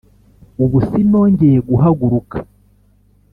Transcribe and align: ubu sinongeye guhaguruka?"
ubu 0.63 0.77
sinongeye 0.87 1.57
guhaguruka?" 1.69 2.37